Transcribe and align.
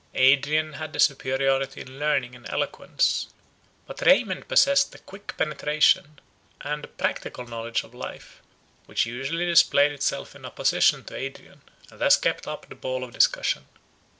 Adrian 0.15 0.73
had 0.73 0.93
the 0.93 0.99
superiority 0.99 1.79
in 1.81 1.99
learning 1.99 2.33
and 2.33 2.49
eloquence; 2.49 3.27
but 3.85 4.01
Raymond 4.01 4.47
possessed 4.47 4.95
a 4.95 4.97
quick 4.97 5.35
penetration, 5.37 6.17
and 6.61 6.83
a 6.83 6.87
practical 6.87 7.45
knowledge 7.45 7.83
of 7.83 7.93
life, 7.93 8.41
which 8.87 9.05
usually 9.05 9.45
displayed 9.45 9.91
itself 9.91 10.35
in 10.35 10.43
opposition 10.43 11.03
to 11.03 11.15
Adrian, 11.15 11.61
and 11.91 11.99
thus 12.01 12.17
kept 12.17 12.47
up 12.47 12.67
the 12.67 12.73
ball 12.73 13.03
of 13.03 13.13
discussion. 13.13 13.67